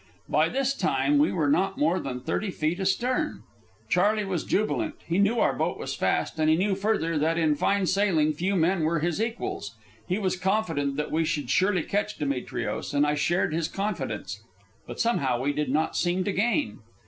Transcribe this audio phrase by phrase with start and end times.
[0.29, 3.43] By this time we were not more than thirty feet astern.
[3.87, 4.95] Charley was jubilant.
[5.07, 8.55] He knew our boat was fast, and he knew, further, that in fine sailing few
[8.55, 9.75] men were his equals.
[10.07, 14.41] He was confident that we should surely catch Demetrios, and I shared his confidence.
[14.87, 16.79] But somehow we did not seem to gain.